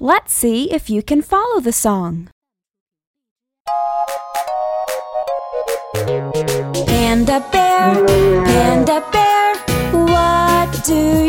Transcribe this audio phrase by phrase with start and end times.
[0.00, 2.28] Let's see if you can follow the song.
[6.86, 8.04] Panda bear,
[8.44, 9.54] panda bear,
[9.92, 11.23] what do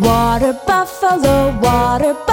[0.00, 2.29] Water buffalo, water buffalo.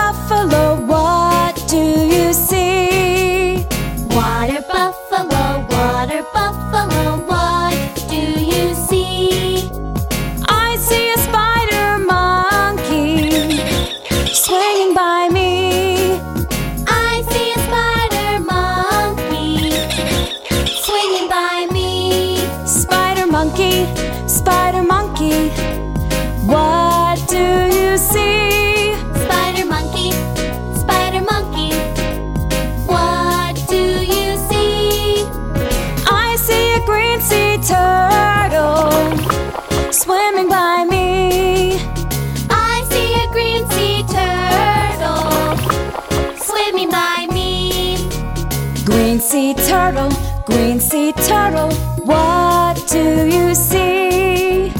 [53.18, 54.71] do you see?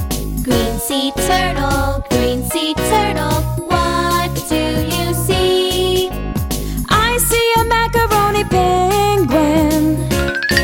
[0.43, 4.63] Green sea turtle, green sea turtle, what do
[4.94, 6.09] you see?
[6.88, 9.81] I see a macaroni penguin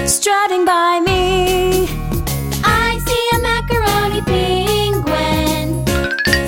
[0.08, 1.88] strutting by me.
[2.64, 5.68] I see a macaroni penguin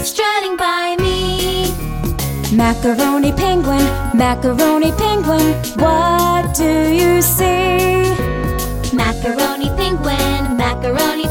[0.06, 1.74] strutting by me.
[2.56, 5.48] Macaroni penguin, macaroni penguin,
[5.84, 6.72] what do
[7.02, 8.14] you see?
[8.94, 11.25] Macaroni penguin macaroni.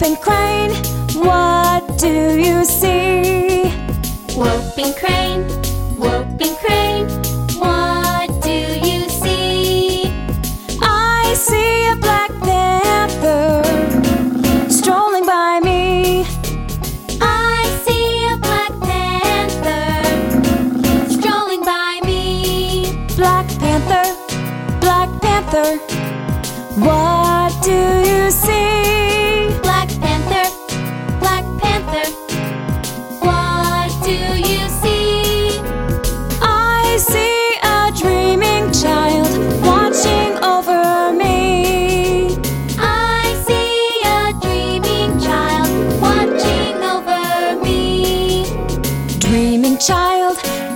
[0.00, 0.70] Whooping crane,
[1.12, 2.08] what do
[2.40, 3.64] you see?
[4.34, 5.69] Whooping crane.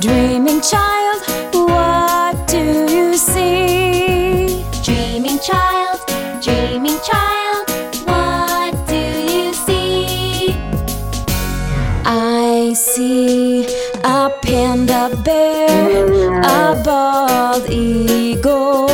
[0.04, 1.22] Dreaming child,
[1.54, 4.62] what do you see?
[4.82, 5.98] Dreaming child,
[6.42, 7.70] dreaming child,
[8.04, 10.54] what do you see?
[12.04, 13.64] I see
[14.04, 18.90] a panda bear, a bald eagle.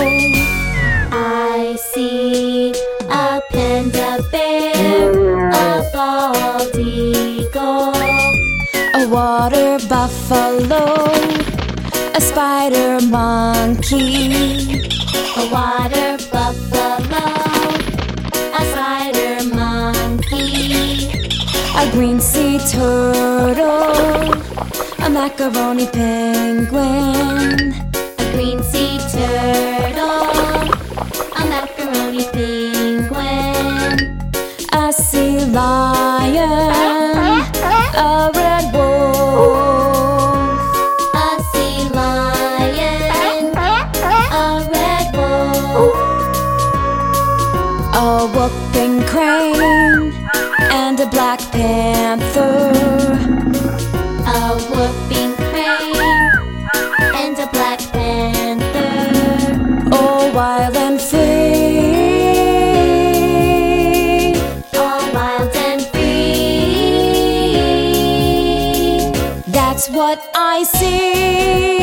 [1.11, 2.73] I see
[3.11, 7.40] a panda bear, a bald eagle
[9.41, 10.85] water buffalo,
[12.15, 14.83] a spider monkey.
[15.41, 17.27] A water buffalo,
[18.59, 21.09] a spider monkey.
[21.81, 24.31] A green sea turtle,
[25.07, 27.20] a macaroni penguin.
[51.37, 52.73] Black panther.
[54.27, 55.97] a whooping crane,
[57.15, 58.91] and a black panther.
[59.95, 61.21] all wild and free.
[64.77, 66.33] all wild and free.
[69.53, 71.80] That's what I see.